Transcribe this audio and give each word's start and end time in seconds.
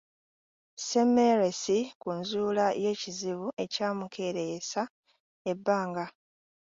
Semmelwesi 0.87 1.77
ku 2.01 2.09
nzuula 2.19 2.65
y’ekizibu 2.83 3.47
ekyamukeeyeresa 3.63 4.81
ebbanga. 5.51 6.05